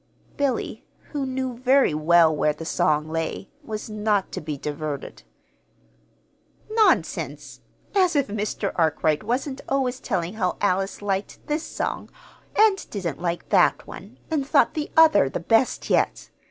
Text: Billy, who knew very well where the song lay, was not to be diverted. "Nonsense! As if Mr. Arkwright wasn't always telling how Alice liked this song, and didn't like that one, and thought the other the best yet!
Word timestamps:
Billy, 0.35 0.83
who 1.11 1.27
knew 1.27 1.55
very 1.59 1.93
well 1.93 2.35
where 2.35 2.53
the 2.53 2.65
song 2.65 3.07
lay, 3.07 3.49
was 3.63 3.87
not 3.87 4.31
to 4.31 4.41
be 4.41 4.57
diverted. 4.57 5.21
"Nonsense! 6.71 7.61
As 7.95 8.15
if 8.15 8.25
Mr. 8.27 8.71
Arkwright 8.77 9.21
wasn't 9.21 9.61
always 9.69 9.99
telling 9.99 10.33
how 10.33 10.57
Alice 10.59 11.03
liked 11.03 11.45
this 11.45 11.61
song, 11.61 12.09
and 12.55 12.89
didn't 12.89 13.21
like 13.21 13.49
that 13.49 13.85
one, 13.85 14.17
and 14.31 14.43
thought 14.47 14.73
the 14.73 14.89
other 14.97 15.29
the 15.29 15.39
best 15.39 15.87
yet! 15.87 16.31